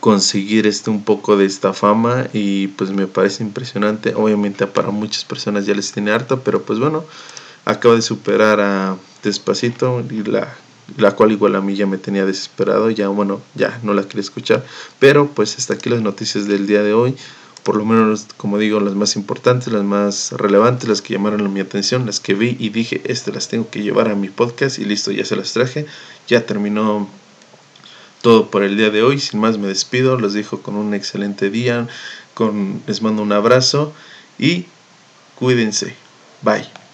[0.00, 4.14] conseguir este un poco de esta fama y pues me parece impresionante.
[4.14, 7.04] Obviamente para muchas personas ya les tiene harto pero pues bueno
[7.64, 10.54] acaba de superar a Despacito y la
[10.96, 14.20] la cual igual a mí ya me tenía desesperado, ya bueno, ya no la quería
[14.20, 14.64] escuchar,
[14.98, 17.16] pero pues hasta aquí las noticias del día de hoy,
[17.66, 21.58] por lo menos como digo, las más importantes, las más relevantes, las que llamaron mi
[21.58, 24.84] atención, las que vi y dije, este las tengo que llevar a mi podcast y
[24.84, 25.84] listo, ya se las traje,
[26.28, 27.08] ya terminó
[28.22, 31.50] todo por el día de hoy, sin más me despido, los dejo con un excelente
[31.50, 31.88] día,
[32.34, 33.92] con, les mando un abrazo
[34.38, 34.66] y
[35.34, 35.96] cuídense,
[36.42, 36.85] bye.